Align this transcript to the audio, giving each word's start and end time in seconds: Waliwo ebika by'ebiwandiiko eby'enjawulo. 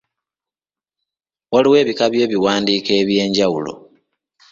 Waliwo 1.51 1.75
ebika 1.83 2.05
by'ebiwandiiko 2.11 2.91
eby'enjawulo. 3.01 3.73